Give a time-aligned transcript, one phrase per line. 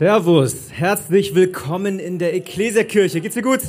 [0.00, 3.20] Servus, herzlich willkommen in der Ekklesiakirche.
[3.20, 3.60] Geht's dir gut?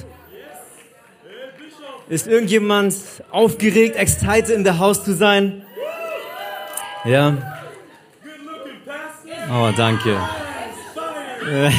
[2.08, 2.96] Ist irgendjemand
[3.32, 5.64] aufgeregt, excited in der Haus zu sein?
[7.04, 7.36] Ja.
[9.52, 10.18] Oh, danke.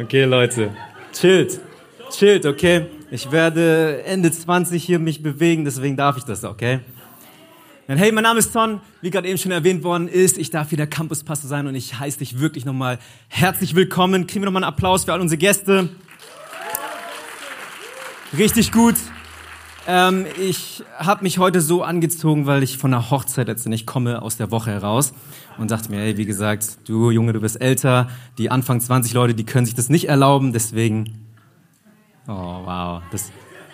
[0.00, 0.70] Okay, Leute.
[1.12, 1.58] Chillt.
[2.10, 2.86] Chillt, okay?
[3.10, 6.78] Ich werde Ende 20 hier mich bewegen, deswegen darf ich das, okay?
[7.96, 10.36] Hey, mein Name ist Ton, wie gerade eben schon erwähnt worden ist.
[10.36, 12.98] Ich darf hier der Campuspastor sein und ich heiße dich wirklich nochmal
[13.28, 14.26] herzlich willkommen.
[14.26, 15.88] Kriegen wir nochmal einen Applaus für all unsere Gäste.
[18.36, 18.96] Richtig gut.
[19.86, 24.36] Ähm, ich habe mich heute so angezogen, weil ich von der Hochzeit letztendlich komme aus
[24.36, 25.14] der Woche heraus
[25.56, 28.10] und dachte mir, hey, wie gesagt, du Junge, du bist älter.
[28.36, 31.26] Die Anfang 20 Leute, die können sich das nicht erlauben, deswegen.
[32.26, 33.02] Oh, wow.
[33.10, 33.32] Das,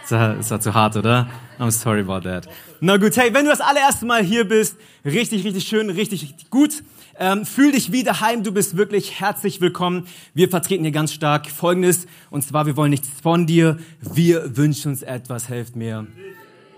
[0.08, 1.28] das war zu hart, oder?
[1.58, 2.48] I'm sorry about that.
[2.80, 6.50] Na gut, hey, wenn du das allererste Mal hier bist, richtig, richtig schön, richtig, richtig
[6.50, 6.82] gut.
[7.18, 10.06] Ähm, fühl dich wie daheim, du bist wirklich herzlich willkommen.
[10.34, 14.92] Wir vertreten hier ganz stark Folgendes, und zwar, wir wollen nichts von dir, wir wünschen
[14.92, 16.06] uns etwas, helft mir,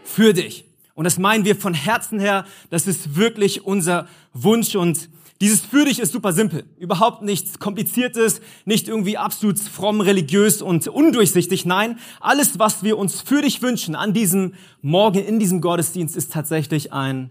[0.04, 0.64] für dich.
[0.94, 5.08] Und das meinen wir von Herzen her, das ist wirklich unser Wunsch und
[5.40, 6.64] dieses für dich ist super simpel.
[6.78, 11.66] Überhaupt nichts Kompliziertes, nicht irgendwie absolut fromm, religiös und undurchsichtig.
[11.66, 16.32] Nein, alles, was wir uns für dich wünschen an diesem Morgen, in diesem Gottesdienst, ist
[16.32, 17.30] tatsächlich ein,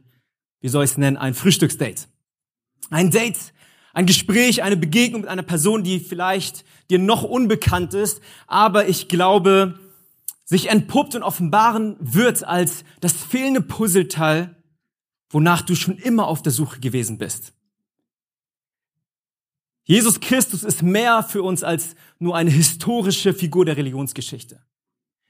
[0.62, 2.08] wie soll ich es nennen, ein Frühstücksdate.
[2.92, 3.54] Ein Date,
[3.94, 9.08] ein Gespräch, eine Begegnung mit einer Person, die vielleicht dir noch unbekannt ist, aber ich
[9.08, 9.80] glaube,
[10.44, 14.56] sich entpuppt und offenbaren wird als das fehlende Puzzleteil,
[15.32, 17.55] wonach du schon immer auf der Suche gewesen bist.
[19.86, 24.60] Jesus Christus ist mehr für uns als nur eine historische Figur der Religionsgeschichte.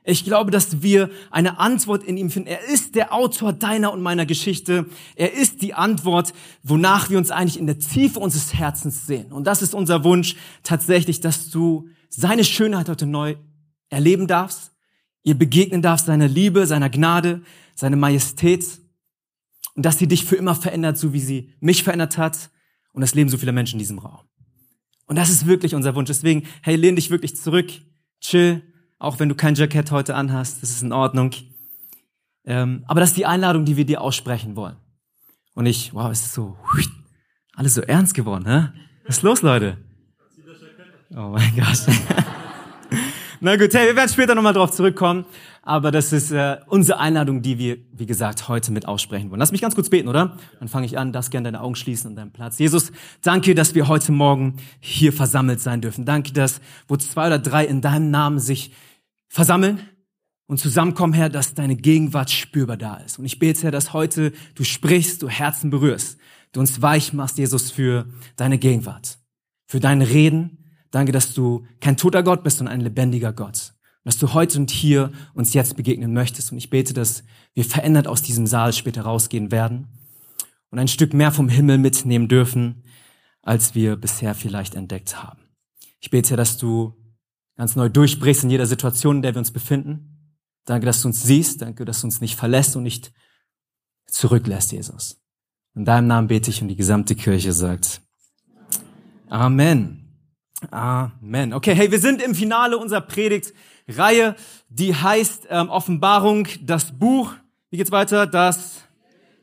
[0.07, 2.47] Ich glaube, dass wir eine Antwort in ihm finden.
[2.47, 4.85] Er ist der Autor deiner und meiner Geschichte.
[5.15, 6.31] Er ist die Antwort,
[6.63, 9.31] wonach wir uns eigentlich in der Tiefe unseres Herzens sehen.
[9.31, 13.35] Und das ist unser Wunsch tatsächlich, dass du seine Schönheit heute neu
[13.89, 14.71] erleben darfst,
[15.23, 17.41] ihr begegnen darfst, seiner Liebe, seiner Gnade,
[17.75, 18.63] seine Majestät
[19.73, 22.51] und dass sie dich für immer verändert, so wie sie mich verändert hat
[22.93, 24.19] und das Leben so vieler Menschen in diesem Raum.
[25.05, 26.07] Und das ist wirklich unser Wunsch.
[26.07, 27.71] Deswegen, hey, lehn dich wirklich zurück,
[28.21, 28.61] chill,
[28.97, 31.31] auch wenn du kein Jackett heute anhast, das ist in Ordnung.
[32.45, 34.77] Ähm, aber das ist die Einladung, die wir dir aussprechen wollen.
[35.53, 36.57] Und ich, wow, es ist so,
[37.55, 38.69] alles so ernst geworden, hä?
[39.05, 39.77] Was ist los, Leute?
[41.11, 41.85] Oh mein Gott.
[43.39, 45.25] Na gut, hey, wir werden später nochmal drauf zurückkommen.
[45.67, 49.39] Aber das ist äh, unsere Einladung, die wir, wie gesagt, heute mit aussprechen wollen.
[49.39, 50.37] Lass mich ganz kurz beten, oder?
[50.59, 52.59] Dann fange ich an, das gerne deine Augen schließen und deinen Platz.
[52.59, 52.91] Jesus,
[53.23, 56.05] danke, dass wir heute Morgen hier versammelt sein dürfen.
[56.05, 58.73] Danke, dass wo zwei oder drei in deinem Namen sich
[59.27, 59.79] versammeln
[60.45, 63.17] und zusammenkommen, Herr, dass deine Gegenwart spürbar da ist.
[63.17, 66.19] Und ich bete, Herr, dass heute du sprichst, du Herzen berührst,
[66.51, 68.05] du uns weich machst, Jesus, für
[68.35, 69.17] deine Gegenwart,
[69.65, 70.59] für dein Reden.
[70.91, 73.64] Danke, dass du kein toter Gott bist, sondern ein lebendiger Gott
[74.05, 76.51] dass du heute und hier uns jetzt begegnen möchtest.
[76.51, 77.23] Und ich bete, dass
[77.53, 79.87] wir verändert aus diesem Saal später rausgehen werden
[80.69, 82.83] und ein Stück mehr vom Himmel mitnehmen dürfen,
[83.41, 85.39] als wir bisher vielleicht entdeckt haben.
[85.99, 86.93] Ich bete, dass du
[87.57, 90.37] ganz neu durchbrichst in jeder Situation, in der wir uns befinden.
[90.65, 91.63] Danke, dass du uns siehst.
[91.63, 93.11] Danke, dass du uns nicht verlässt und nicht
[94.05, 95.19] zurücklässt, Jesus.
[95.73, 98.01] In deinem Namen bete ich und die gesamte Kirche sagt
[99.29, 100.01] Amen.
[100.69, 101.53] Amen.
[101.53, 103.53] Okay, hey, wir sind im Finale unserer Predigt
[103.87, 104.35] Reihe,
[104.69, 107.33] die heißt ähm, Offenbarung, das Buch,
[107.69, 108.83] wie geht's weiter, das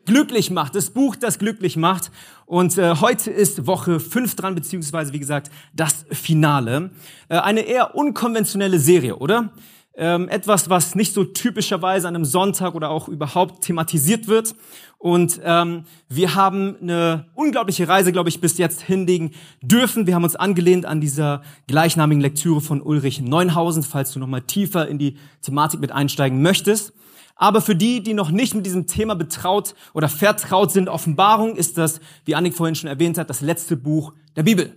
[0.05, 2.11] glücklich macht, das Buch, das glücklich macht.
[2.47, 6.91] Und äh, heute ist Woche 5 dran, beziehungsweise, wie gesagt, das Finale.
[7.29, 9.53] Äh, eine eher unkonventionelle Serie, oder?
[9.95, 14.55] ähm, etwas, was nicht so typischerweise an einem Sonntag oder auch überhaupt thematisiert wird.
[15.03, 20.07] Und ähm, wir haben eine unglaubliche Reise, glaube ich, bis jetzt hinlegen dürfen.
[20.07, 24.43] Wir haben uns angelehnt an dieser gleichnamigen Lektüre von Ulrich Neunhausen, falls du noch mal
[24.43, 26.93] tiefer in die Thematik mit einsteigen möchtest.
[27.35, 31.79] Aber für die, die noch nicht mit diesem Thema betraut oder vertraut sind, Offenbarung ist
[31.79, 34.73] das, wie Annik vorhin schon erwähnt hat, das letzte Buch der Bibel.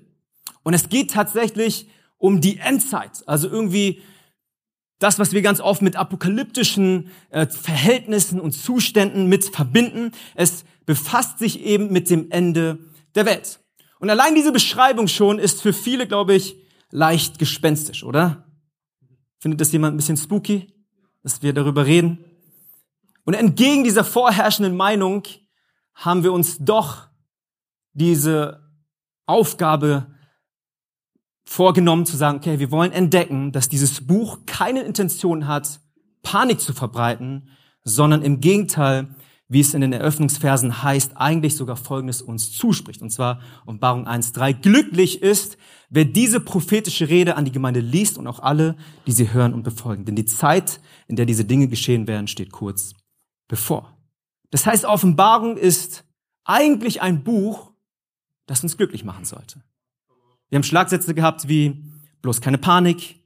[0.64, 3.22] Und es geht tatsächlich um die Endzeit.
[3.28, 4.02] Also irgendwie
[5.00, 10.12] das, was wir ganz oft mit apokalyptischen äh, Verhältnissen und Zuständen mit verbinden.
[10.36, 12.80] Es befasst sich eben mit dem Ende
[13.14, 13.60] der Welt.
[14.00, 16.58] Und allein diese Beschreibung schon ist für viele, glaube ich,
[16.92, 18.46] leicht gespenstisch, oder?
[19.40, 20.74] Findet das jemand ein bisschen spooky,
[21.24, 22.24] dass wir darüber reden?
[23.26, 25.24] Und entgegen dieser vorherrschenden Meinung
[25.94, 27.08] haben wir uns doch
[27.94, 28.62] diese
[29.26, 30.15] Aufgabe
[31.46, 35.80] vorgenommen zu sagen, okay, wir wollen entdecken, dass dieses Buch keine Intention hat,
[36.24, 37.50] Panik zu verbreiten,
[37.84, 39.10] sondern im Gegenteil
[39.48, 43.02] wie es in den Eröffnungsversen heißt, eigentlich sogar Folgendes uns zuspricht.
[43.02, 44.54] Und zwar Offenbarung 1.3.
[44.54, 45.58] Glücklich ist,
[45.90, 48.76] wer diese prophetische Rede an die Gemeinde liest und auch alle,
[49.06, 50.06] die sie hören und befolgen.
[50.06, 52.94] Denn die Zeit, in der diese Dinge geschehen werden, steht kurz
[53.48, 53.96] bevor.
[54.50, 56.06] Das heißt, Offenbarung ist
[56.44, 57.72] eigentlich ein Buch,
[58.48, 59.62] das uns glücklich machen sollte.
[60.56, 61.84] Wir haben Schlagsätze gehabt wie
[62.22, 63.20] bloß keine Panik.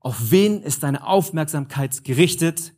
[0.00, 2.72] Auf wen ist deine Aufmerksamkeit gerichtet?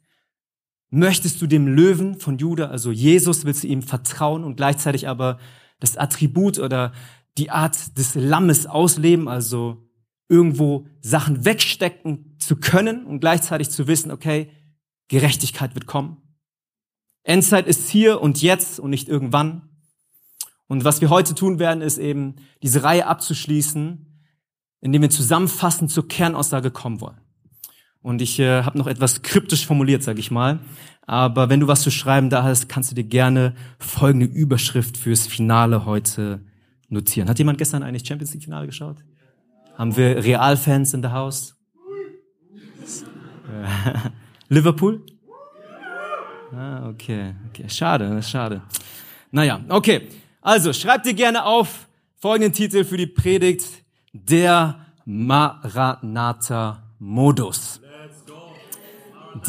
[0.90, 5.38] Möchtest du dem Löwen von Juda, also Jesus, willst du ihm vertrauen und gleichzeitig aber
[5.80, 6.92] das Attribut oder
[7.38, 9.88] die Art des Lammes ausleben, also
[10.28, 14.50] irgendwo Sachen wegstecken zu können und gleichzeitig zu wissen, okay,
[15.08, 16.18] Gerechtigkeit wird kommen.
[17.22, 19.70] Endzeit ist hier und jetzt und nicht irgendwann.
[20.68, 24.06] Und was wir heute tun werden, ist eben diese Reihe abzuschließen,
[24.80, 27.20] indem wir zusammenfassend zur Kernaussage kommen wollen.
[28.02, 30.60] Und ich äh, habe noch etwas kryptisch formuliert, sage ich mal.
[31.06, 35.26] Aber wenn du was zu schreiben da hast, kannst du dir gerne folgende Überschrift fürs
[35.26, 36.40] Finale heute
[36.88, 37.28] notieren.
[37.28, 38.98] Hat jemand gestern eigentlich Champions League Finale geschaut?
[39.76, 41.56] Haben wir Realfans in the house?
[44.48, 45.04] Liverpool?
[46.52, 47.68] Ah, okay, okay.
[47.68, 48.62] Schade, schade.
[49.30, 50.08] Naja, okay.
[50.46, 51.88] Also, schreib dir gerne auf
[52.20, 53.66] folgenden Titel für die Predigt.
[54.12, 57.80] Der Maranatha-Modus.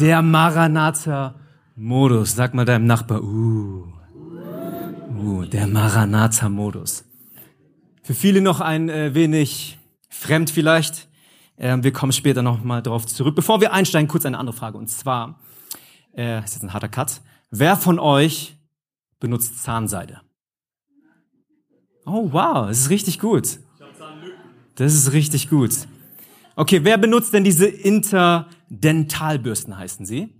[0.00, 2.34] Der Maranatha-Modus.
[2.34, 3.86] Sag mal deinem Nachbar, uh,
[5.22, 7.04] uh, der Maranatha-Modus.
[8.02, 9.78] Für viele noch ein äh, wenig
[10.08, 11.06] fremd vielleicht.
[11.58, 13.36] Ähm, wir kommen später noch mal drauf zurück.
[13.36, 14.76] Bevor wir einsteigen, kurz eine andere Frage.
[14.76, 15.38] Und zwar,
[16.16, 17.20] äh, ist jetzt ein harter Cut.
[17.52, 18.56] Wer von euch
[19.20, 20.22] benutzt Zahnseide?
[22.10, 23.58] Oh wow, das ist richtig gut.
[24.76, 25.72] Das ist richtig gut.
[26.56, 30.32] Okay, wer benutzt denn diese Interdentalbürsten, heißen sie?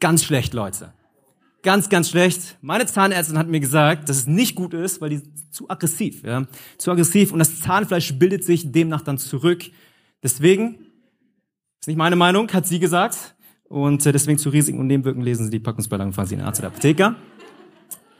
[0.00, 0.94] Ganz schlecht, Leute.
[1.62, 2.56] Ganz, ganz schlecht.
[2.62, 5.20] Meine Zahnärztin hat mir gesagt, dass es nicht gut ist, weil die
[5.50, 6.46] zu aggressiv, ja,
[6.78, 9.64] zu aggressiv und das Zahnfleisch bildet sich demnach dann zurück.
[10.22, 10.86] Deswegen,
[11.80, 13.34] ist nicht meine Meinung, hat sie gesagt.
[13.64, 16.46] Und äh, deswegen zu Risiken und Nebenwirkungen lesen Sie die Packungsbeilage fahren Sie in den
[16.46, 17.16] Arzt oder Apotheker.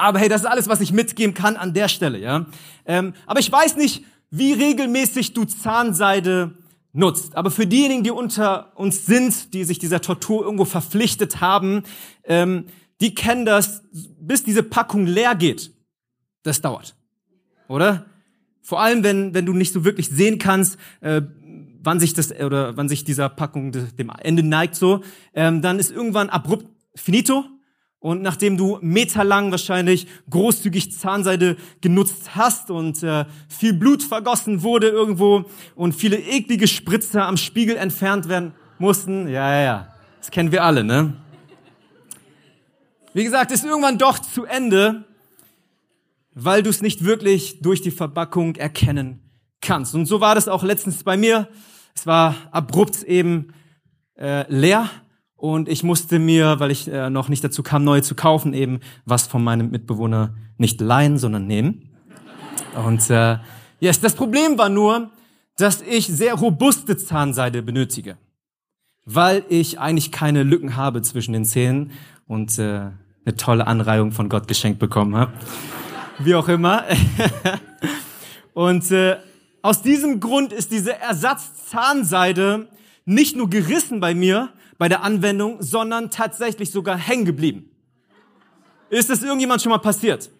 [0.00, 2.47] Aber hey, das ist alles, was ich mitgeben kann an der Stelle, ja.
[2.87, 6.55] Ähm, aber ich weiß nicht, wie regelmäßig du Zahnseide
[6.93, 7.37] nutzt.
[7.37, 11.82] Aber für diejenigen, die unter uns sind, die sich dieser Tortur irgendwo verpflichtet haben,
[12.25, 12.67] ähm,
[13.00, 13.82] die kennen das,
[14.20, 15.73] bis diese Packung leer geht.
[16.43, 16.97] Das dauert.
[17.69, 18.06] Oder?
[18.62, 21.23] Vor allem, wenn, wenn du nicht so wirklich sehen kannst, äh,
[21.82, 25.02] wann sich das oder wann sich dieser Packung dem Ende neigt so,
[25.35, 27.44] ähm, dann ist irgendwann abrupt finito
[28.00, 34.88] und nachdem du meterlang wahrscheinlich großzügig Zahnseide genutzt hast und äh, viel Blut vergossen wurde
[34.88, 35.44] irgendwo
[35.75, 40.64] und viele eklige Spritzer am Spiegel entfernt werden mussten, ja, ja, ja, das kennen wir
[40.64, 41.14] alle, ne?
[43.12, 45.05] Wie gesagt, ist irgendwann doch zu Ende,
[46.32, 49.20] weil du es nicht wirklich durch die Verpackung erkennen
[49.61, 49.94] kannst.
[49.94, 51.49] Und so war das auch letztens bei mir.
[51.94, 53.52] Es war abrupt eben
[54.17, 54.88] äh, leer
[55.40, 58.81] und ich musste mir, weil ich äh, noch nicht dazu kam, neue zu kaufen, eben
[59.06, 61.88] was von meinem Mitbewohner nicht leihen, sondern nehmen.
[62.84, 63.38] Und äh,
[63.81, 65.10] yes, das Problem war nur,
[65.56, 68.19] dass ich sehr robuste Zahnseide benötige,
[69.06, 71.92] weil ich eigentlich keine Lücken habe zwischen den Zähnen
[72.26, 72.90] und äh,
[73.25, 75.32] eine tolle Anreihung von Gott geschenkt bekommen habe.
[76.19, 76.84] Wie auch immer.
[78.52, 79.16] und äh,
[79.62, 82.68] aus diesem Grund ist diese Ersatzzahnseide
[83.06, 87.70] nicht nur gerissen bei mir, bei der Anwendung, sondern tatsächlich sogar hängen geblieben.
[88.88, 90.30] Ist das irgendjemand schon mal passiert?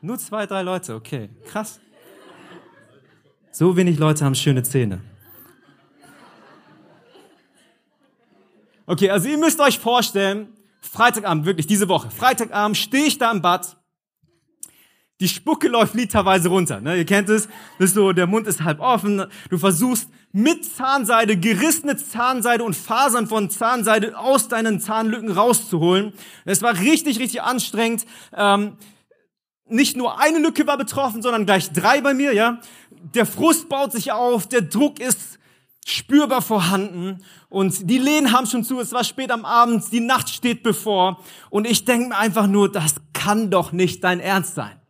[0.00, 1.78] Nur zwei, drei Leute, okay, krass.
[3.52, 5.02] So wenig Leute haben schöne Zähne.
[8.86, 10.48] Okay, also ihr müsst euch vorstellen,
[10.80, 13.76] Freitagabend, wirklich diese Woche, Freitagabend stehe ich da im Bad,
[15.22, 16.80] die Spucke läuft literweise runter.
[16.80, 16.96] Ne?
[16.96, 17.46] Ihr kennt es,
[17.78, 19.24] das ist so, der Mund ist halb offen.
[19.50, 26.12] Du versuchst mit Zahnseide, gerissene Zahnseide und Fasern von Zahnseide aus deinen Zahnlücken rauszuholen.
[26.44, 28.04] Es war richtig, richtig anstrengend.
[28.36, 28.72] Ähm,
[29.68, 32.34] nicht nur eine Lücke war betroffen, sondern gleich drei bei mir.
[32.34, 32.58] Ja,
[33.14, 35.38] der Frust baut sich auf, der Druck ist
[35.86, 40.28] spürbar vorhanden und die Lehnen haben schon zu, es war spät am Abend, die Nacht
[40.28, 44.81] steht bevor und ich denke mir einfach nur, das kann doch nicht dein Ernst sein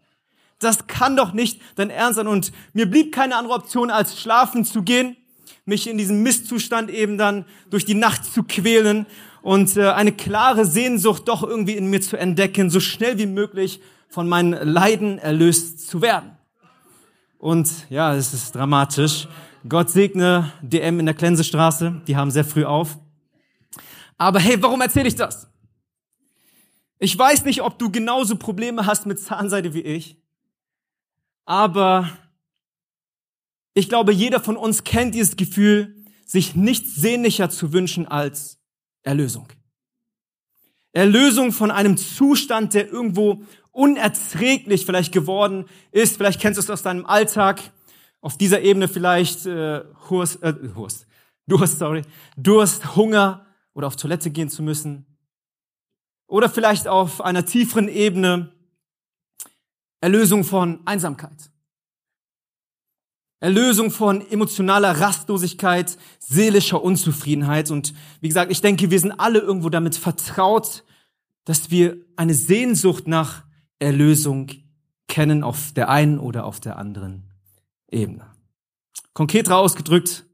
[0.65, 2.27] das kann doch nicht dein Ernst sein.
[2.27, 5.17] Und mir blieb keine andere Option, als schlafen zu gehen,
[5.65, 9.07] mich in diesem Misszustand eben dann durch die Nacht zu quälen
[9.43, 13.81] und äh, eine klare Sehnsucht doch irgendwie in mir zu entdecken, so schnell wie möglich
[14.09, 16.37] von meinen Leiden erlöst zu werden.
[17.39, 19.27] Und ja, es ist dramatisch.
[19.69, 22.99] Gott segne DM in der Klensestraße, die haben sehr früh auf.
[24.19, 25.49] Aber hey, warum erzähle ich das?
[26.99, 30.22] Ich weiß nicht, ob du genauso Probleme hast mit Zahnseide wie ich,
[31.45, 32.11] aber
[33.75, 35.97] ich glaube, jeder von uns kennt dieses Gefühl,
[36.27, 38.59] sich nichts sehnlicher zu wünschen als
[39.03, 39.49] Erlösung.
[40.93, 46.17] Erlösung von einem Zustand, der irgendwo unerträglich vielleicht geworden ist.
[46.19, 47.61] Vielleicht kennst du es aus deinem Alltag.
[48.21, 51.07] Auf dieser Ebene vielleicht äh, Hurst, äh, Hurst,
[51.47, 52.03] Durst, sorry,
[52.37, 55.07] Durst, Hunger oder auf Toilette gehen zu müssen.
[56.29, 58.52] Oder vielleicht auf einer tieferen Ebene
[60.03, 61.51] Erlösung von Einsamkeit.
[63.39, 67.71] Erlösung von emotionaler Rastlosigkeit, seelischer Unzufriedenheit.
[67.71, 70.83] Und wie gesagt, ich denke, wir sind alle irgendwo damit vertraut,
[71.45, 73.45] dass wir eine Sehnsucht nach
[73.79, 74.51] Erlösung
[75.07, 77.31] kennen auf der einen oder auf der anderen
[77.89, 78.27] Ebene.
[79.13, 80.25] Konkreter ausgedrückt,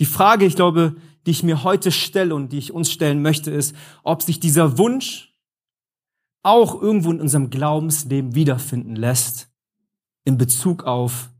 [0.00, 3.50] die Frage, ich glaube, die ich mir heute stelle und die ich uns stellen möchte,
[3.50, 5.31] ist, ob sich dieser Wunsch
[6.42, 9.50] auch irgendwo in unserem Glaubensleben wiederfinden lässt
[10.24, 11.30] in Bezug auf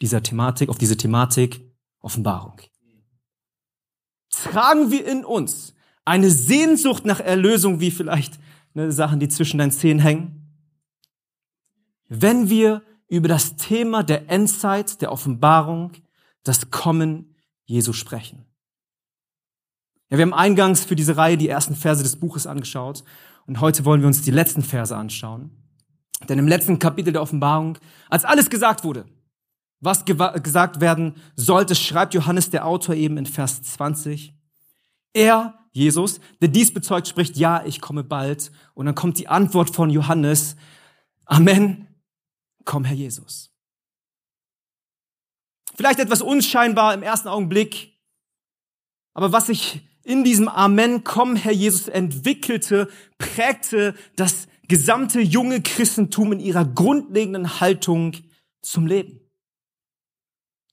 [0.00, 1.60] dieser Thematik, auf diese Thematik
[2.00, 2.60] Offenbarung.
[4.30, 5.74] Tragen wir in uns
[6.04, 8.38] eine Sehnsucht nach Erlösung, wie vielleicht
[8.74, 10.34] ne, Sachen, die zwischen deinen Zehen hängen?
[12.08, 15.92] Wenn wir über das Thema der Endzeit, der Offenbarung,
[16.44, 17.34] das Kommen
[17.64, 18.46] Jesu sprechen.
[20.10, 23.04] Ja, wir haben eingangs für diese Reihe die ersten Verse des Buches angeschaut
[23.48, 25.50] und heute wollen wir uns die letzten Verse anschauen.
[26.28, 27.78] Denn im letzten Kapitel der Offenbarung,
[28.10, 29.06] als alles gesagt wurde,
[29.80, 34.34] was gesagt werden sollte, schreibt Johannes der Autor eben in Vers 20.
[35.14, 38.52] Er, Jesus, der dies bezeugt, spricht, ja, ich komme bald.
[38.74, 40.54] Und dann kommt die Antwort von Johannes,
[41.24, 41.86] Amen,
[42.66, 43.50] komm, Herr Jesus.
[45.74, 47.98] Vielleicht etwas unscheinbar im ersten Augenblick,
[49.14, 52.88] aber was sich in diesem Amen, komm, Herr Jesus entwickelte,
[53.18, 58.14] prägte das gesamte junge Christentum in ihrer grundlegenden Haltung
[58.62, 59.20] zum Leben.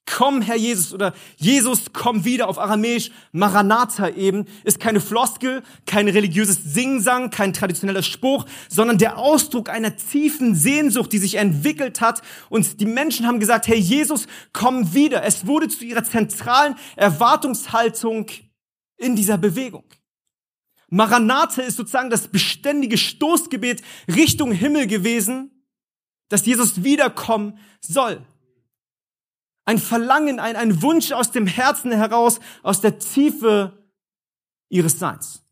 [0.06, 6.08] Komm, Herr Jesus, oder Jesus, komm wieder auf Aramäisch, Maranatha eben, ist keine Floskel, kein
[6.08, 12.22] religiöses Singsang, kein traditioneller Spruch, sondern der Ausdruck einer tiefen Sehnsucht, die sich entwickelt hat.
[12.48, 15.26] Und die Menschen haben gesagt, Herr Jesus, komm wieder.
[15.26, 18.28] Es wurde zu ihrer zentralen Erwartungshaltung
[18.98, 19.86] in dieser Bewegung.
[20.90, 25.52] Maranatha ist sozusagen das beständige Stoßgebet Richtung Himmel gewesen,
[26.30, 28.26] dass Jesus wiederkommen soll.
[29.66, 33.84] Ein Verlangen, ein, ein Wunsch aus dem Herzen heraus, aus der Tiefe
[34.70, 35.44] ihres Seins.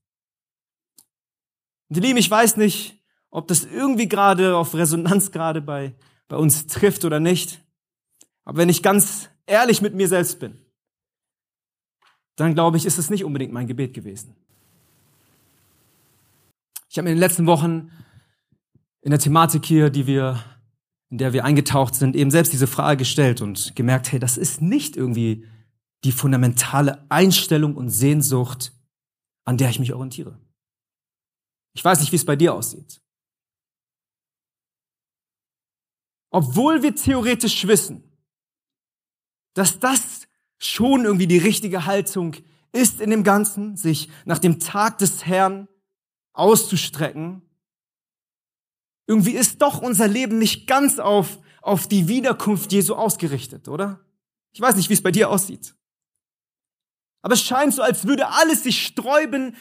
[1.90, 5.96] Und ihr Lieben, ich weiß nicht, ob das irgendwie gerade auf Resonanz gerade bei,
[6.28, 7.60] bei uns trifft oder nicht.
[8.46, 10.64] Aber wenn ich ganz ehrlich mit mir selbst bin,
[12.36, 14.36] dann glaube ich, ist es nicht unbedingt mein Gebet gewesen.
[16.90, 17.92] Ich habe in den letzten Wochen
[19.02, 20.44] in der Thematik hier, die wir
[21.14, 24.64] in der wir eingetaucht sind, eben selbst diese Frage gestellt und gemerkt, hey, das ist
[24.64, 25.48] nicht irgendwie
[26.04, 28.74] die fundamentale Einstellung und Sehnsucht,
[29.46, 30.40] an der ich mich orientiere.
[31.76, 33.00] Ich weiß nicht, wie es bei dir aussieht.
[36.32, 38.04] Obwohl wir theoretisch wissen,
[39.54, 40.23] dass das
[40.66, 42.36] schon irgendwie die richtige Haltung
[42.72, 45.68] ist in dem Ganzen, sich nach dem Tag des Herrn
[46.34, 47.42] auszustrecken,
[49.08, 54.00] irgendwie ist doch unser Leben nicht ganz auf, auf die Wiederkunft Jesu ausgerichtet, oder?
[54.54, 55.76] Ich weiß nicht, wie es bei dir aussieht.
[57.22, 59.56] Aber es scheint so, als würde alles sich sträuben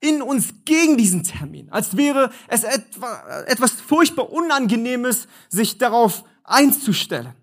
[0.00, 1.70] in uns gegen diesen Termin.
[1.70, 7.34] Als wäre es etwa, etwas furchtbar Unangenehmes, sich darauf einzustellen.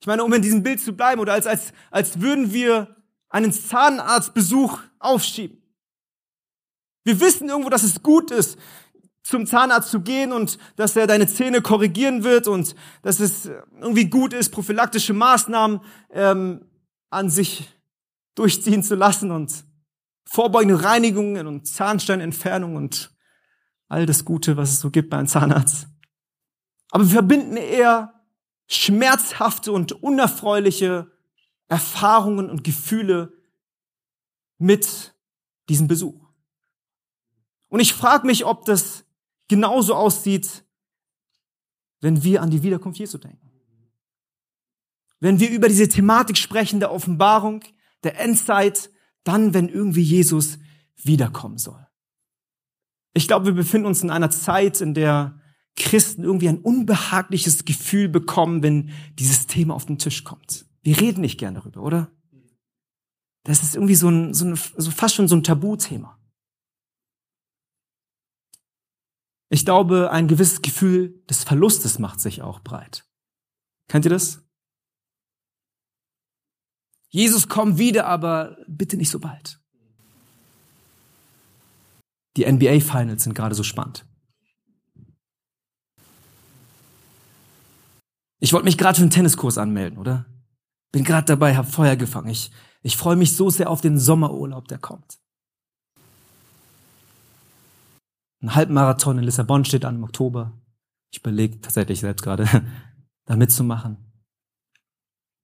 [0.00, 2.96] Ich meine, um in diesem Bild zu bleiben, oder als, als, als würden wir
[3.28, 5.62] einen Zahnarztbesuch aufschieben.
[7.04, 8.58] Wir wissen irgendwo, dass es gut ist,
[9.22, 13.46] zum Zahnarzt zu gehen und dass er deine Zähne korrigieren wird und dass es
[13.80, 16.64] irgendwie gut ist, prophylaktische Maßnahmen ähm,
[17.10, 17.68] an sich
[18.34, 19.64] durchziehen zu lassen und
[20.24, 23.14] vorbeugende Reinigungen und Zahnsteinentfernung und
[23.88, 25.88] all das Gute, was es so gibt bei einem Zahnarzt.
[26.90, 28.17] Aber wir verbinden eher
[28.68, 31.10] schmerzhafte und unerfreuliche
[31.66, 33.32] Erfahrungen und Gefühle
[34.58, 35.14] mit
[35.68, 36.28] diesem Besuch.
[37.68, 39.04] Und ich frage mich, ob das
[39.48, 40.64] genauso aussieht,
[42.00, 43.50] wenn wir an die Wiederkunft Jesu denken.
[45.20, 47.64] Wenn wir über diese Thematik sprechen der Offenbarung,
[48.04, 48.90] der Endzeit,
[49.24, 50.58] dann, wenn irgendwie Jesus
[50.96, 51.86] wiederkommen soll.
[53.14, 55.40] Ich glaube, wir befinden uns in einer Zeit, in der
[55.76, 60.66] Christen irgendwie ein unbehagliches Gefühl bekommen, wenn dieses Thema auf den Tisch kommt.
[60.82, 62.10] Wir reden nicht gern darüber, oder?
[63.44, 66.18] Das ist irgendwie so, ein, so, ein, so fast schon so ein Tabuthema.
[69.50, 73.06] Ich glaube, ein gewisses Gefühl des Verlustes macht sich auch breit.
[73.88, 74.44] Kennt ihr das?
[77.10, 79.60] Jesus, komm wieder, aber bitte nicht so bald.
[82.36, 84.07] Die NBA Finals sind gerade so spannend.
[88.40, 90.26] Ich wollte mich gerade für einen Tenniskurs anmelden, oder?
[90.92, 92.28] Bin gerade dabei, hab Feuer gefangen.
[92.28, 92.50] Ich,
[92.82, 95.18] ich freue mich so sehr auf den Sommerurlaub, der kommt.
[98.40, 100.52] Ein Halbmarathon in Lissabon steht an im Oktober.
[101.12, 102.46] Ich überlege tatsächlich selbst gerade,
[103.26, 103.96] da mitzumachen.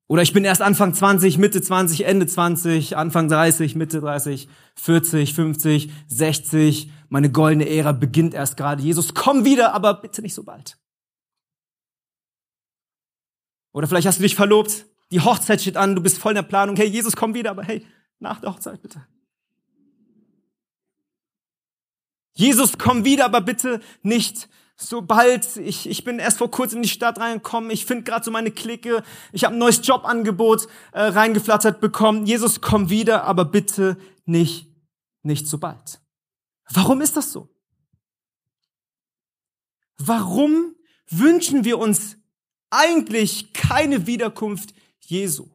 [0.06, 5.34] Oder ich bin erst Anfang 20, Mitte 20, Ende 20, Anfang 30, Mitte 30, 40,
[5.34, 6.92] 50, 60.
[7.08, 8.82] Meine goldene Ära beginnt erst gerade.
[8.82, 10.78] Jesus, komm wieder, aber bitte nicht so bald.
[13.74, 16.42] Oder vielleicht hast du dich verlobt, die Hochzeit steht an, du bist voll in der
[16.42, 16.76] Planung.
[16.76, 17.84] Hey, Jesus, komm wieder, aber hey,
[18.20, 19.04] nach der Hochzeit bitte.
[22.34, 25.56] Jesus, komm wieder, aber bitte nicht so bald.
[25.56, 27.70] Ich, ich bin erst vor kurzem in die Stadt reingekommen.
[27.70, 29.02] Ich finde gerade so meine Clique.
[29.32, 32.26] Ich habe ein neues Jobangebot äh, reingeflattert bekommen.
[32.26, 34.68] Jesus, komm wieder, aber bitte nicht,
[35.22, 36.00] nicht so bald.
[36.70, 37.48] Warum ist das so?
[39.98, 40.74] Warum
[41.08, 42.16] wünschen wir uns
[42.74, 45.48] eigentlich keine Wiederkunft Jesu?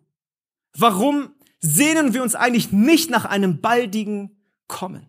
[0.77, 5.05] Warum sehnen wir uns eigentlich nicht nach einem baldigen Kommen?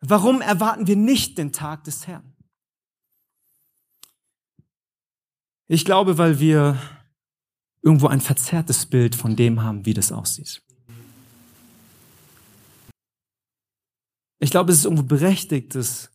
[0.00, 2.34] Warum erwarten wir nicht den Tag des Herrn?
[5.68, 6.76] Ich glaube, weil wir
[7.82, 10.62] irgendwo ein verzerrtes Bild von dem haben, wie das aussieht.
[14.40, 16.10] Ich glaube, es ist irgendwo berechtigt, dass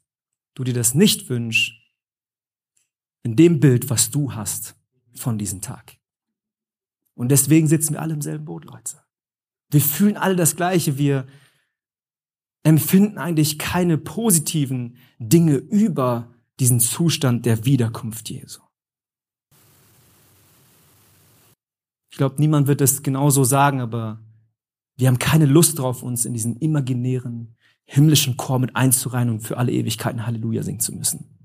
[0.54, 1.74] du dir das nicht wünschst,
[3.24, 4.76] in dem Bild, was du hast
[5.16, 5.98] von diesem Tag.
[7.16, 9.02] Und deswegen sitzen wir alle im selben Boot, Leute.
[9.72, 10.98] Wir fühlen alle das Gleiche.
[10.98, 11.28] Wir
[12.64, 18.62] empfinden eigentlich keine positiven Dinge über diesen Zustand der Wiederkunft Jesu.
[22.12, 24.20] Ich glaube, niemand wird es genauso sagen, aber
[24.96, 29.58] wir haben keine Lust drauf, uns in diesen imaginären himmlischen Chor mit einzureihen und für
[29.58, 31.37] alle Ewigkeiten Halleluja singen zu müssen.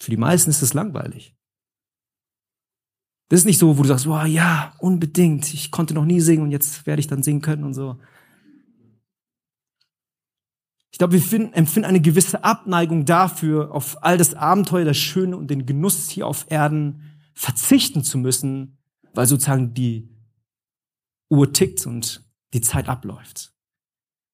[0.00, 1.34] Für die meisten ist es langweilig.
[3.28, 6.42] Das ist nicht so, wo du sagst, wow, ja, unbedingt, ich konnte noch nie singen
[6.42, 7.98] und jetzt werde ich dann singen können und so.
[10.90, 15.36] Ich glaube, wir finden, empfinden eine gewisse Abneigung dafür, auf all das Abenteuer, das Schöne
[15.36, 17.02] und den Genuss hier auf Erden
[17.34, 18.78] verzichten zu müssen,
[19.12, 20.08] weil sozusagen die
[21.30, 23.52] Uhr tickt und die Zeit abläuft.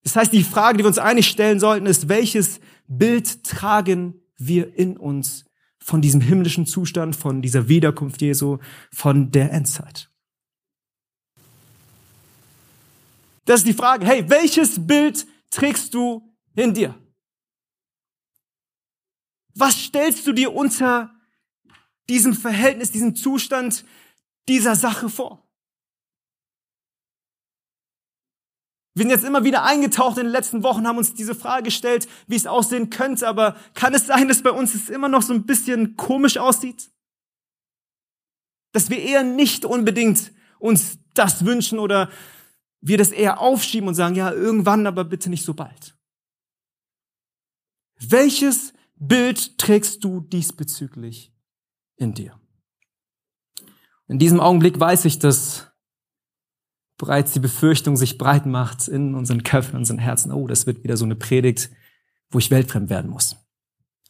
[0.03, 4.77] Das heißt, die Frage, die wir uns eigentlich stellen sollten, ist, welches Bild tragen wir
[4.77, 5.47] in uns
[5.83, 8.59] von diesem himmlischen Zustand, von dieser Wiederkunft Jesu,
[8.93, 10.11] von der Endzeit?
[13.45, 16.95] Das ist die Frage, hey, welches Bild trägst du in dir?
[19.55, 21.13] Was stellst du dir unter
[22.09, 23.85] diesem Verhältnis, diesem Zustand
[24.49, 25.50] dieser Sache vor?
[29.01, 32.07] Wir sind jetzt immer wieder eingetaucht in den letzten Wochen, haben uns diese Frage gestellt,
[32.27, 35.33] wie es aussehen könnte, aber kann es sein, dass bei uns es immer noch so
[35.33, 36.91] ein bisschen komisch aussieht?
[38.73, 42.11] Dass wir eher nicht unbedingt uns das wünschen oder
[42.83, 45.97] wir das eher aufschieben und sagen, ja, irgendwann, aber bitte nicht so bald.
[47.97, 51.33] Welches Bild trägst du diesbezüglich
[51.97, 52.39] in dir?
[54.09, 55.70] In diesem Augenblick weiß ich, dass
[57.01, 60.33] bereits die Befürchtung sich breit macht in unseren Köpfen, in unseren Herzen.
[60.33, 61.71] Oh, das wird wieder so eine Predigt,
[62.31, 63.37] wo ich weltfremd werden muss.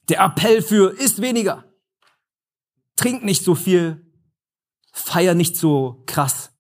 [0.09, 1.65] Der Appell für isst weniger.
[2.97, 4.05] Trink nicht so viel.
[4.93, 6.53] Feier nicht so krass.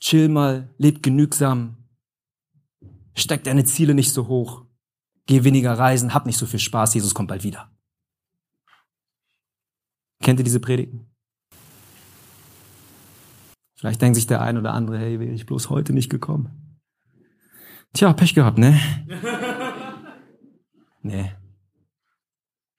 [0.00, 1.88] Chill mal, leb genügsam.
[3.16, 4.64] Steck deine Ziele nicht so hoch.
[5.26, 7.76] Geh weniger reisen, hab nicht so viel Spaß, Jesus kommt bald wieder.
[10.22, 11.15] Kennt ihr diese Predigten?
[13.86, 16.76] Vielleicht denkt sich der ein oder andere, hey, wäre ich bloß heute nicht gekommen.
[17.92, 18.80] Tja, Pech gehabt, ne?
[21.02, 21.32] nee.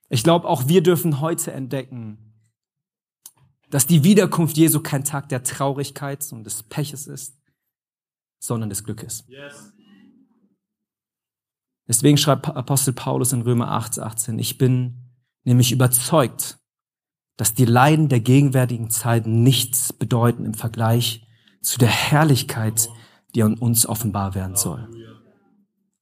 [0.09, 2.33] Ich glaube, auch wir dürfen heute entdecken,
[3.69, 7.41] dass die Wiederkunft Jesu kein Tag der Traurigkeit und des Peches ist,
[8.39, 9.23] sondern des Glückes.
[9.29, 9.71] Yes.
[11.87, 15.15] Deswegen schreibt Apostel Paulus in Römer 8, 18, ich bin
[15.45, 16.59] nämlich überzeugt,
[17.37, 21.25] dass die Leiden der gegenwärtigen Zeit nichts bedeuten im Vergleich
[21.61, 22.89] zu der Herrlichkeit,
[23.35, 24.89] die an uns offenbar werden soll.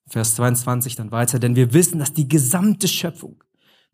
[0.07, 3.43] Vers 22 dann weiter, denn wir wissen, dass die gesamte Schöpfung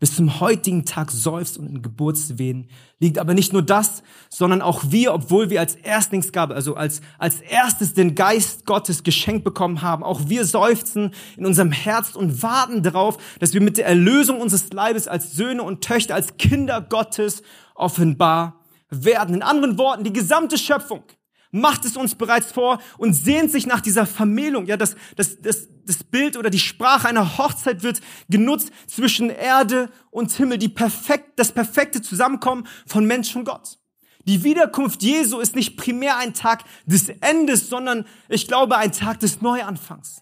[0.01, 2.67] bis zum heutigen Tag seufzt und in Geburtswehen
[2.99, 3.19] liegt.
[3.19, 7.93] Aber nicht nur das, sondern auch wir, obwohl wir als Erstlingsgabe, also als, als erstes
[7.93, 13.19] den Geist Gottes geschenkt bekommen haben, auch wir seufzen in unserem Herz und warten darauf,
[13.39, 17.43] dass wir mit der Erlösung unseres Leibes als Söhne und Töchter, als Kinder Gottes
[17.75, 18.59] offenbar
[18.89, 19.35] werden.
[19.35, 21.03] In anderen Worten, die gesamte Schöpfung
[21.51, 24.65] macht es uns bereits vor und sehnt sich nach dieser Vermählung.
[24.65, 29.89] Ja, das, das, das, das Bild oder die Sprache einer Hochzeit wird genutzt zwischen Erde
[30.09, 33.77] und Himmel, die perfekt, das perfekte Zusammenkommen von Mensch und Gott.
[34.25, 39.19] Die Wiederkunft Jesu ist nicht primär ein Tag des Endes, sondern ich glaube ein Tag
[39.19, 40.21] des Neuanfangs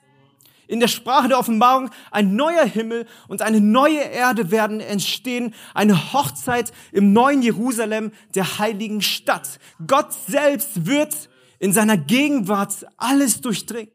[0.70, 6.14] in der Sprache der Offenbarung, ein neuer Himmel und eine neue Erde werden entstehen, eine
[6.14, 9.60] Hochzeit im neuen Jerusalem, der heiligen Stadt.
[9.88, 13.92] Gott selbst wird in seiner Gegenwart alles durchdringen.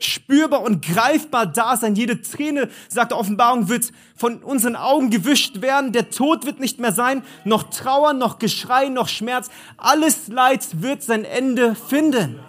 [0.00, 1.94] Spürbar und greifbar da sein.
[1.94, 5.92] Jede Träne, sagt der Offenbarung, wird von unseren Augen gewischt werden.
[5.92, 7.22] Der Tod wird nicht mehr sein.
[7.44, 9.48] Noch Trauer, noch Geschrei, noch Schmerz.
[9.78, 12.40] Alles Leid wird sein Ende finden.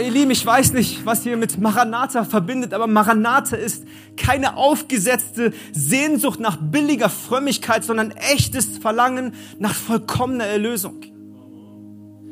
[0.00, 3.84] Ihr Lieben, ich weiß nicht, was ihr mit Maranatha verbindet, aber Maranatha ist
[4.16, 11.02] keine aufgesetzte Sehnsucht nach billiger Frömmigkeit, sondern echtes Verlangen nach vollkommener Erlösung.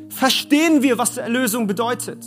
[0.09, 2.23] Verstehen wir, was Erlösung bedeutet?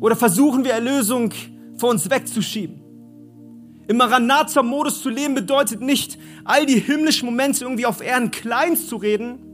[0.00, 1.32] Oder versuchen wir Erlösung
[1.76, 2.80] vor uns wegzuschieben?
[3.86, 8.96] Im Maranatha-Modus zu leben bedeutet nicht, all die himmlischen Momente irgendwie auf Ehren klein zu
[8.96, 9.53] reden,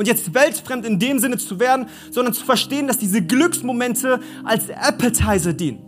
[0.00, 4.70] und jetzt weltfremd in dem Sinne zu werden, sondern zu verstehen, dass diese Glücksmomente als
[4.70, 5.80] Appetizer dienen.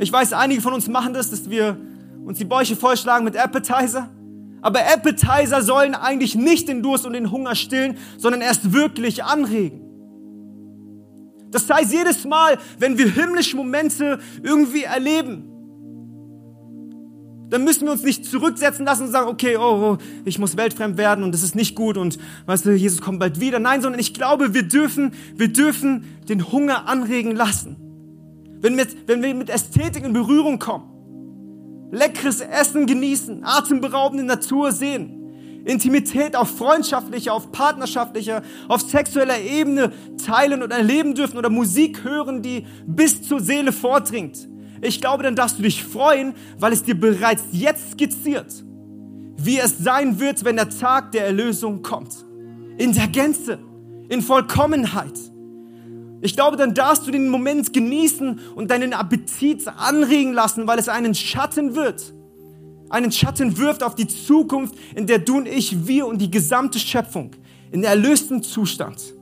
[0.00, 1.76] Ich weiß, einige von uns machen das, dass wir
[2.24, 4.10] uns die Bäuche vollschlagen mit Appetizer.
[4.60, 9.82] Aber Appetizer sollen eigentlich nicht den Durst und den Hunger stillen, sondern erst wirklich anregen.
[11.52, 15.44] Das heißt, jedes Mal, wenn wir himmlische Momente irgendwie erleben,
[17.48, 20.96] dann müssen wir uns nicht zurücksetzen lassen und sagen, okay, oh, oh, ich muss weltfremd
[20.96, 23.58] werden und das ist nicht gut und weißt du, Jesus kommt bald wieder.
[23.58, 27.76] Nein, sondern ich glaube, wir dürfen, wir dürfen den Hunger anregen lassen.
[28.60, 30.90] Wenn, wir, wenn wir mit Ästhetik in Berührung kommen,
[31.92, 35.12] leckeres Essen genießen, atemberaubende Natur sehen,
[35.64, 39.92] Intimität auf freundschaftlicher, auf partnerschaftlicher, auf sexueller Ebene
[40.24, 44.48] teilen und erleben dürfen oder Musik hören, die bis zur Seele vordringt
[44.82, 48.64] ich glaube, dann darfst du dich freuen, weil es dir bereits jetzt skizziert,
[49.36, 52.24] wie es sein wird, wenn der Tag der Erlösung kommt.
[52.78, 53.58] In der Gänze,
[54.08, 55.18] in Vollkommenheit.
[56.20, 60.88] Ich glaube, dann darfst du den Moment genießen und deinen Appetit anregen lassen, weil es
[60.88, 62.14] einen Schatten wird.
[62.88, 66.78] Einen Schatten wirft auf die Zukunft, in der du und ich, wir und die gesamte
[66.78, 67.32] Schöpfung
[67.72, 69.14] in erlösten Zustand,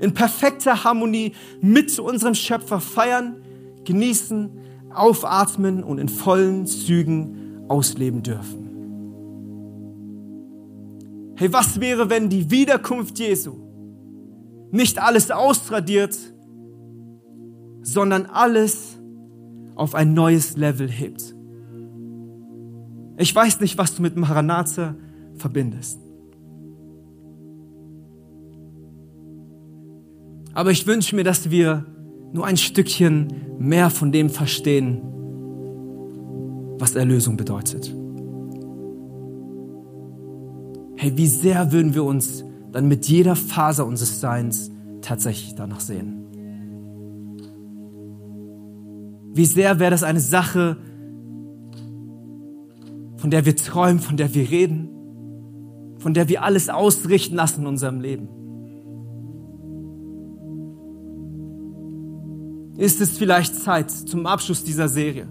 [0.00, 3.42] in perfekter Harmonie mit unserem Schöpfer feiern,
[3.84, 4.50] genießen
[4.92, 8.70] aufatmen und in vollen Zügen ausleben dürfen.
[11.36, 13.54] Hey, was wäre, wenn die Wiederkunft Jesu
[14.72, 16.16] nicht alles austradiert,
[17.82, 18.98] sondern alles
[19.74, 21.34] auf ein neues Level hebt?
[23.16, 24.96] Ich weiß nicht, was du mit Maranatha
[25.36, 25.98] verbindest.
[30.52, 31.86] Aber ich wünsche mir, dass wir
[32.32, 35.02] nur ein Stückchen mehr von dem verstehen,
[36.78, 37.94] was Erlösung bedeutet.
[40.96, 44.70] Hey, wie sehr würden wir uns dann mit jeder Faser unseres Seins
[45.02, 46.26] tatsächlich danach sehen?
[49.32, 50.76] Wie sehr wäre das eine Sache,
[53.16, 54.88] von der wir träumen, von der wir reden,
[55.98, 58.28] von der wir alles ausrichten lassen in unserem Leben?
[62.80, 65.28] Ist es vielleicht Zeit zum Abschluss dieser Serie,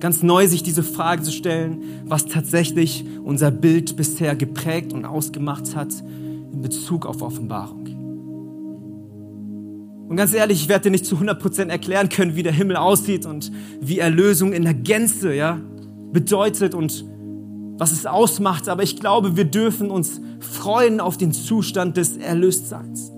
[0.00, 5.76] ganz neu sich diese Frage zu stellen, was tatsächlich unser Bild bisher geprägt und ausgemacht
[5.76, 5.92] hat
[6.52, 7.84] in Bezug auf Offenbarung.
[10.08, 13.26] Und ganz ehrlich, ich werde dir nicht zu 100% erklären können, wie der Himmel aussieht
[13.26, 15.60] und wie Erlösung in der Gänze ja,
[16.12, 17.04] bedeutet und
[17.76, 18.70] was es ausmacht.
[18.70, 23.12] Aber ich glaube, wir dürfen uns freuen auf den Zustand des Erlöstseins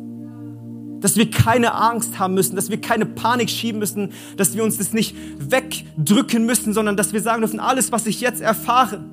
[1.00, 4.78] dass wir keine Angst haben müssen, dass wir keine Panik schieben müssen, dass wir uns
[4.78, 9.04] das nicht wegdrücken müssen, sondern dass wir sagen dürfen, alles, was ich jetzt erfahre,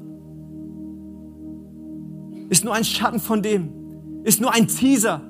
[2.49, 3.69] ist nur ein Schatten von dem,
[4.23, 5.21] ist nur ein Teaser,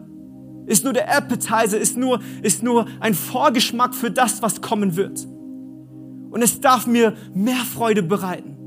[0.66, 5.26] ist nur der Appetizer, ist nur, ist nur ein Vorgeschmack für das, was kommen wird.
[6.32, 8.58] Und es darf mir mehr Freude bereiten.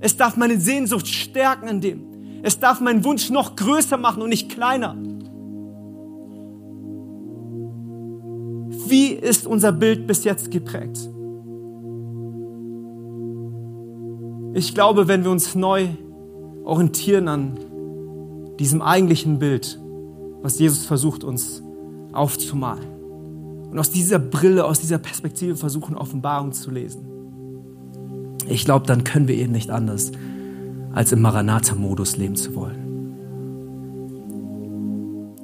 [0.00, 2.40] Es darf meine Sehnsucht stärken in dem.
[2.42, 4.96] Es darf meinen Wunsch noch größer machen und nicht kleiner.
[8.88, 10.98] Wie ist unser Bild bis jetzt geprägt?
[14.54, 15.88] Ich glaube, wenn wir uns neu
[16.64, 17.58] orientieren an
[18.58, 19.78] diesem eigentlichen Bild,
[20.42, 21.62] was Jesus versucht uns
[22.12, 22.86] aufzumalen,
[23.70, 27.04] und aus dieser Brille, aus dieser Perspektive versuchen, Offenbarung zu lesen,
[28.48, 30.12] ich glaube, dann können wir eben nicht anders,
[30.94, 32.88] als im Maranatha-Modus leben zu wollen.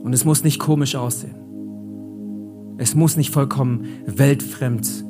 [0.02, 1.43] Und es muss nicht komisch aussehen.
[2.76, 5.04] Es muss nicht vollkommen weltfremd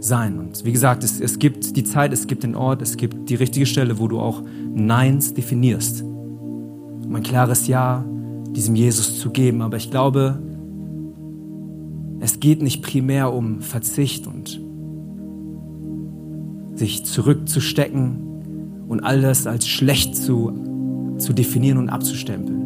[0.00, 0.38] sein.
[0.38, 3.34] Und wie gesagt, es, es gibt die Zeit, es gibt den Ort, es gibt die
[3.34, 4.42] richtige Stelle, wo du auch
[4.74, 6.02] Neins definierst.
[6.02, 8.04] Um ein klares Ja
[8.50, 9.62] diesem Jesus zu geben.
[9.62, 10.40] Aber ich glaube,
[12.20, 14.60] es geht nicht primär um Verzicht und
[16.74, 22.64] sich zurückzustecken und all das als schlecht zu, zu definieren und abzustempeln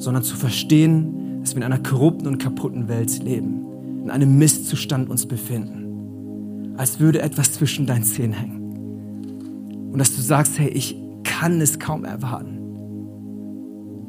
[0.00, 3.66] sondern zu verstehen, dass wir in einer korrupten und kaputten Welt leben,
[4.02, 9.90] in einem Mistzustand uns befinden, als würde etwas zwischen deinen Zähnen hängen.
[9.92, 12.58] Und dass du sagst, hey, ich kann es kaum erwarten,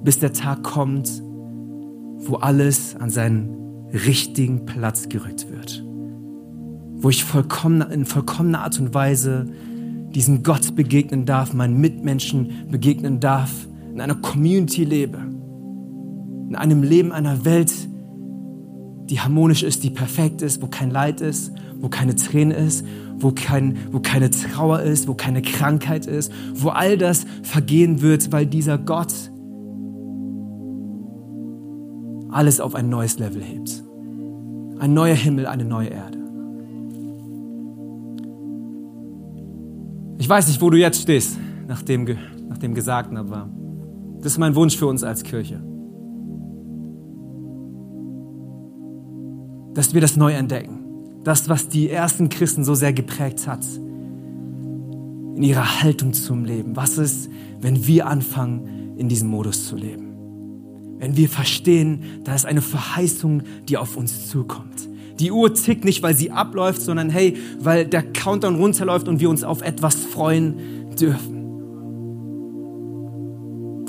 [0.03, 1.21] bis der Tag kommt,
[2.17, 3.55] wo alles an seinen
[3.91, 5.83] richtigen Platz gerückt wird.
[6.95, 9.47] Wo ich vollkommen, in vollkommener Art und Weise
[10.13, 15.30] diesem Gott begegnen darf, meinen Mitmenschen begegnen darf, in einer Community lebe
[16.51, 17.71] in einem Leben einer Welt,
[19.05, 22.85] die harmonisch ist, die perfekt ist, wo kein Leid ist, wo keine Träne ist,
[23.19, 28.33] wo, kein, wo keine Trauer ist, wo keine Krankheit ist, wo all das vergehen wird,
[28.33, 29.13] weil dieser Gott
[32.27, 33.81] alles auf ein neues Level hebt.
[34.79, 36.17] Ein neuer Himmel, eine neue Erde.
[40.17, 41.37] Ich weiß nicht, wo du jetzt stehst,
[41.69, 42.05] nach dem,
[42.49, 43.47] nach dem Gesagten, aber
[44.17, 45.70] das ist mein Wunsch für uns als Kirche.
[49.73, 50.79] Dass wir das neu entdecken.
[51.23, 53.65] Das, was die ersten Christen so sehr geprägt hat.
[55.35, 56.75] In ihrer Haltung zum Leben.
[56.75, 57.29] Was ist,
[57.59, 60.11] wenn wir anfangen, in diesem Modus zu leben?
[60.99, 64.87] Wenn wir verstehen, da ist eine Verheißung, die auf uns zukommt.
[65.19, 69.29] Die Uhr tickt nicht, weil sie abläuft, sondern hey, weil der Countdown runterläuft und wir
[69.29, 71.41] uns auf etwas freuen dürfen.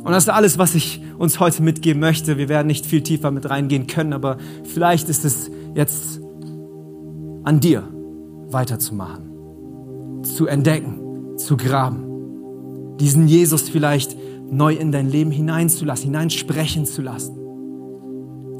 [0.04, 2.36] Und das ist alles, was ich uns heute mitgeben möchte.
[2.36, 6.20] Wir werden nicht viel tiefer mit reingehen können, aber vielleicht ist es jetzt
[7.44, 7.82] an dir
[8.48, 14.16] weiterzumachen, zu entdecken, zu graben, diesen Jesus vielleicht
[14.50, 17.38] neu in dein Leben hineinzulassen, hineinsprechen zu lassen.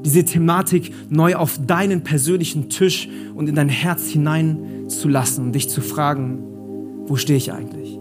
[0.05, 5.81] Diese Thematik neu auf deinen persönlichen Tisch und in dein Herz hineinzulassen und dich zu
[5.81, 6.43] fragen,
[7.07, 8.01] wo stehe ich eigentlich?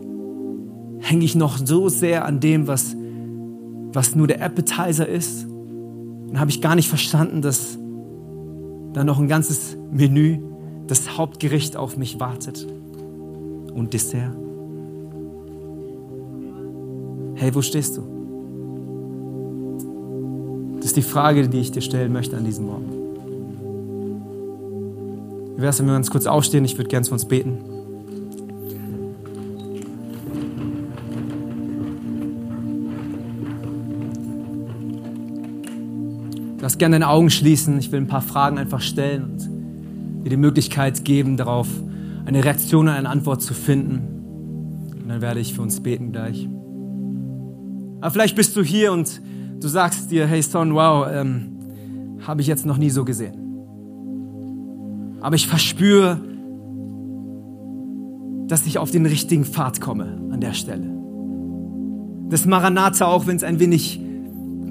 [1.00, 2.96] Hänge ich noch so sehr an dem, was,
[3.94, 5.46] was nur der Appetizer ist?
[6.28, 7.78] Dann habe ich gar nicht verstanden, dass
[8.94, 10.40] dann noch ein ganzes Menü,
[10.88, 12.68] das Hauptgericht auf mich wartet
[13.74, 14.36] und Dessert.
[17.36, 18.02] Hey, wo stehst du?
[20.78, 22.92] Das ist die Frage, die ich dir stellen möchte an diesem Morgen.
[25.56, 26.66] Wie wäre es, wenn wir uns kurz aufstehen?
[26.66, 27.71] Ich würde gerne für uns beten.
[36.72, 37.78] Lass gerne deine Augen schließen.
[37.80, 41.68] Ich will ein paar Fragen einfach stellen und dir die Möglichkeit geben, darauf
[42.24, 44.94] eine Reaktion und eine Antwort zu finden.
[45.02, 46.48] Und dann werde ich für uns beten gleich.
[48.00, 49.22] Aber vielleicht bist du hier und
[49.60, 51.60] du sagst dir, hey Son, wow, ähm,
[52.26, 53.36] habe ich jetzt noch nie so gesehen.
[55.20, 56.22] Aber ich verspüre,
[58.48, 60.90] dass ich auf den richtigen Pfad komme an der Stelle.
[62.30, 64.00] Das Maranatha, auch wenn es ein wenig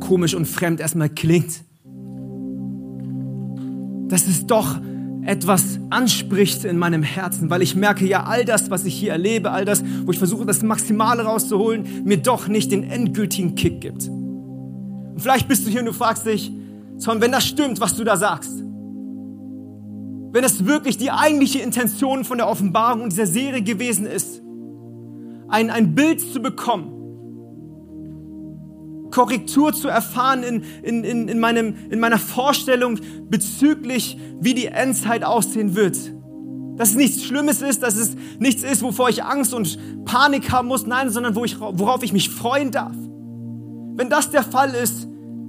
[0.00, 1.68] komisch und fremd erstmal klingt,
[4.10, 4.76] dass es doch
[5.24, 9.50] etwas anspricht in meinem Herzen, weil ich merke, ja, all das, was ich hier erlebe,
[9.50, 14.08] all das, wo ich versuche, das Maximale rauszuholen, mir doch nicht den endgültigen Kick gibt.
[14.08, 16.52] Und vielleicht bist du hier und du fragst dich,
[16.96, 18.62] Son, wenn das stimmt, was du da sagst,
[20.32, 24.42] wenn es wirklich die eigentliche Intention von der Offenbarung und dieser Serie gewesen ist,
[25.48, 26.99] ein, ein Bild zu bekommen,
[29.10, 35.24] Korrektur zu erfahren in, in, in, in, meinem, in meiner Vorstellung bezüglich, wie die Endzeit
[35.24, 35.96] aussehen wird.
[36.76, 40.68] Dass es nichts Schlimmes ist, dass es nichts ist, wovor ich Angst und Panik haben
[40.68, 42.96] muss, nein, sondern wo ich, worauf ich mich freuen darf.
[43.96, 45.06] Wenn das der Fall ist,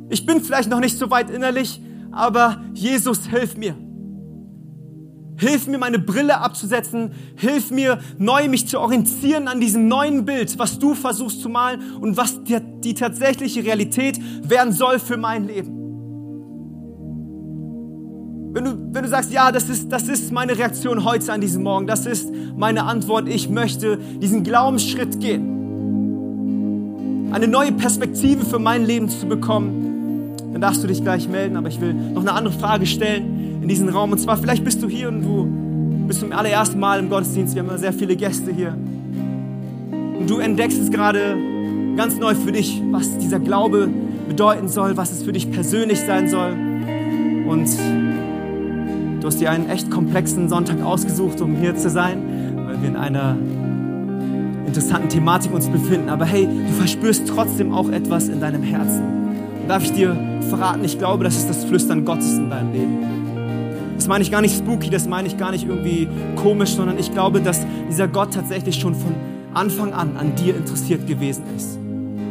[0.10, 3.76] ich bin vielleicht noch nicht so weit innerlich, aber Jesus, hilf mir.
[5.42, 7.14] Hilf mir, meine Brille abzusetzen.
[7.36, 11.82] Hilf mir, neu mich zu orientieren an diesem neuen Bild, was du versuchst zu malen
[12.00, 15.80] und was die, die tatsächliche Realität werden soll für mein Leben.
[18.54, 21.64] Wenn du, wenn du sagst, ja, das ist, das ist meine Reaktion heute an diesem
[21.64, 25.58] Morgen, das ist meine Antwort, ich möchte diesen Glaubensschritt gehen,
[27.32, 31.58] eine neue Perspektive für mein Leben zu bekommen, dann darfst du dich gleich melden.
[31.58, 34.12] Aber ich will noch eine andere Frage stellen in diesen Raum.
[34.12, 37.56] Und zwar, vielleicht bist du hier und du bist zum allerersten Mal im Gottesdienst.
[37.56, 38.76] Wir haben immer sehr viele Gäste hier.
[40.20, 41.38] Und du entdeckst es gerade
[41.96, 43.90] ganz neu für dich, was dieser Glaube
[44.28, 46.56] bedeuten soll, was es für dich persönlich sein soll.
[47.48, 47.70] Und
[49.22, 52.96] Du hast dir einen echt komplexen Sonntag ausgesucht, um hier zu sein, weil wir in
[52.96, 53.38] einer
[54.66, 56.10] interessanten Thematik uns befinden.
[56.10, 59.04] Aber hey, du verspürst trotzdem auch etwas in deinem Herzen.
[59.62, 60.18] Und darf ich dir
[60.50, 63.21] verraten, ich glaube, das ist das Flüstern Gottes in deinem Leben.
[64.02, 67.12] Das meine ich gar nicht spooky, das meine ich gar nicht irgendwie komisch, sondern ich
[67.12, 69.14] glaube, dass dieser Gott tatsächlich schon von
[69.54, 71.78] Anfang an an dir interessiert gewesen ist.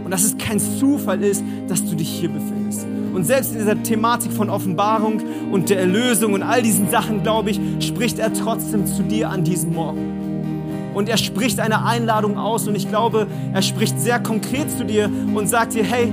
[0.05, 2.89] Und dass es kein Zufall ist, dass du dich hier befindest.
[3.15, 7.51] Und selbst in dieser Thematik von Offenbarung und der Erlösung und all diesen Sachen, glaube
[7.51, 10.91] ich, spricht er trotzdem zu dir an diesem Morgen.
[10.93, 15.09] Und er spricht eine Einladung aus und ich glaube, er spricht sehr konkret zu dir
[15.33, 16.13] und sagt dir, hey,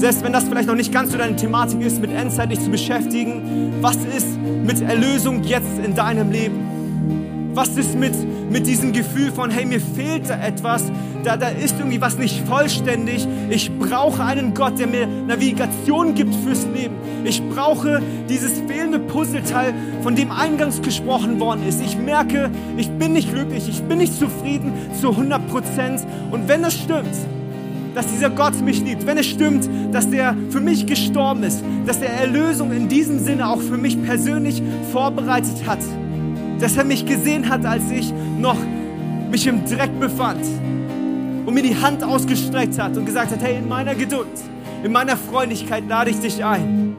[0.00, 2.70] selbst wenn das vielleicht noch nicht ganz so deine Thematik ist, mit Endzeit dich zu
[2.70, 7.50] beschäftigen, was ist mit Erlösung jetzt in deinem Leben?
[7.52, 8.14] Was ist mit,
[8.50, 10.84] mit diesem Gefühl von, hey, mir fehlt da etwas,
[11.22, 13.28] da, da ist irgendwie was nicht vollständig.
[13.50, 16.94] Ich brauche einen Gott, der mir Navigation gibt fürs Leben.
[17.24, 21.82] Ich brauche dieses fehlende Puzzleteil, von dem eingangs gesprochen worden ist.
[21.82, 26.06] Ich merke, ich bin nicht glücklich, ich bin nicht zufrieden zu 100 Prozent.
[26.30, 27.14] Und wenn das stimmt,
[27.94, 31.98] dass dieser Gott mich liebt, wenn es stimmt, dass der für mich gestorben ist, dass
[31.98, 35.80] er Erlösung in diesem Sinne auch für mich persönlich vorbereitet hat,
[36.60, 38.56] dass er mich gesehen hat, als ich noch
[39.30, 40.44] mich im Dreck befand
[41.46, 44.26] und mir die Hand ausgestreckt hat und gesagt hat, hey, in meiner Geduld,
[44.82, 46.96] in meiner Freundlichkeit lade ich dich ein,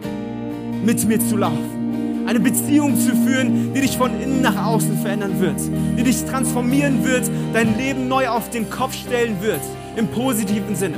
[0.84, 1.81] mit mir zu laufen.
[2.26, 5.60] Eine Beziehung zu führen, die dich von innen nach außen verändern wird,
[5.98, 9.62] die dich transformieren wird, dein Leben neu auf den Kopf stellen wird,
[9.96, 10.98] im positiven Sinne.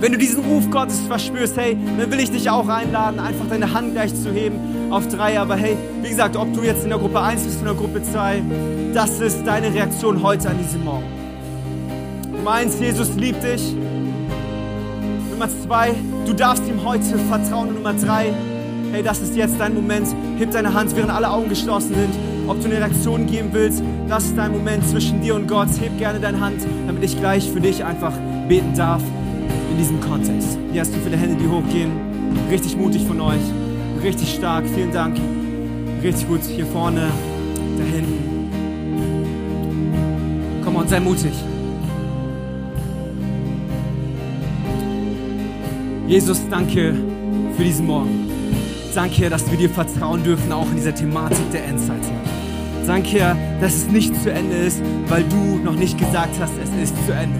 [0.00, 3.72] Wenn du diesen Ruf Gottes verspürst, hey, dann will ich dich auch einladen, einfach deine
[3.72, 4.56] Hand gleich zu heben
[4.90, 5.38] auf drei.
[5.38, 8.02] Aber hey, wie gesagt, ob du jetzt in der Gruppe 1 bist, in der Gruppe
[8.02, 8.42] 2,
[8.94, 11.04] das ist deine Reaktion heute an diesem Morgen.
[12.42, 13.72] Nummer eins, Jesus liebt dich.
[15.30, 15.94] Nummer zwei,
[16.26, 17.68] du darfst ihm heute vertrauen.
[17.68, 18.34] Und Nummer drei,
[18.92, 20.06] hey, das ist jetzt dein Moment.
[20.38, 22.14] Heb deine Hand, während alle Augen geschlossen sind.
[22.46, 25.68] Ob du eine Reaktion geben willst, das ist dein Moment zwischen dir und Gott.
[25.80, 28.12] Heb gerne deine Hand, damit ich gleich für dich einfach
[28.48, 29.02] beten darf
[29.70, 30.58] in diesem Kontext.
[30.70, 31.90] Hier hast du viele Hände, die hochgehen.
[32.50, 33.40] Richtig mutig von euch.
[34.02, 34.64] Richtig stark.
[34.74, 35.18] Vielen Dank.
[36.02, 36.40] Richtig gut.
[36.42, 37.08] Hier vorne,
[37.78, 38.50] da hinten.
[40.64, 41.32] Komm und sei mutig.
[46.08, 46.94] Jesus, danke
[47.56, 48.41] für diesen Morgen.
[48.94, 52.02] Danke, dass wir dir vertrauen dürfen, auch in dieser Thematik der Endzeit.
[52.86, 57.06] Danke, dass es nicht zu Ende ist, weil du noch nicht gesagt hast, es ist
[57.06, 57.38] zu Ende.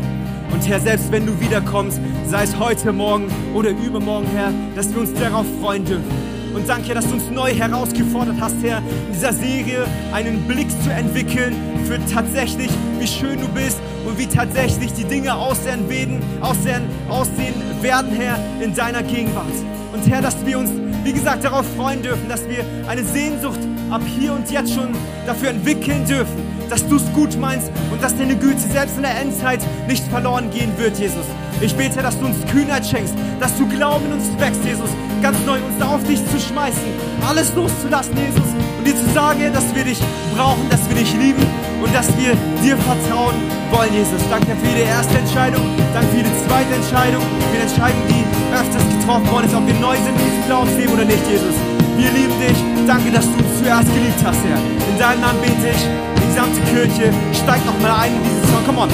[0.50, 5.00] Und Herr, selbst wenn du wiederkommst, sei es heute Morgen oder übermorgen, Herr, dass wir
[5.02, 6.10] uns darauf freuen dürfen.
[6.54, 10.90] Und danke, dass du uns neu herausgefordert hast, Herr, in dieser Serie einen Blick zu
[10.90, 16.82] entwickeln für tatsächlich, wie schön du bist und wie tatsächlich die Dinge aussehen werden, aussehen,
[17.10, 19.44] aussehen werden, Herr, in deiner Gegenwart.
[19.92, 20.70] Und Herr, dass wir uns,
[21.04, 23.60] wie gesagt, darauf freuen dürfen, dass wir eine Sehnsucht
[23.90, 24.88] ab hier und jetzt schon
[25.26, 29.20] dafür entwickeln dürfen, dass du es gut meinst und dass deine Güte selbst in der
[29.20, 31.24] Endzeit nicht verloren gehen wird, Jesus.
[31.60, 34.90] Ich bete, dass du uns Kühnheit schenkst, dass du Glauben in uns wächst, Jesus,
[35.22, 36.82] ganz neu uns auf dich zu schmeißen,
[37.28, 40.00] alles loszulassen, Jesus, und dir zu sagen, dass wir dich
[40.34, 41.46] brauchen, dass wir dich lieben
[41.82, 44.20] und dass wir dir vertrauen wollen, Jesus.
[44.28, 48.84] Danke für jede erste Entscheidung, danke für jede zweite Entscheidung, für die Entscheidung, die öfters
[49.00, 51.56] getroffen worden ist, ob wir neu sind in diesem Glaubensleben oder nicht, Jesus.
[51.96, 52.58] Wir lieben dich.
[52.86, 54.60] Danke, dass du uns zuerst geliebt hast, Herr.
[54.60, 55.82] In deinem Namen bete ich.
[56.20, 58.64] Die gesamte Kirche steigt noch mal ein in dieses Song.
[58.64, 58.88] Come on.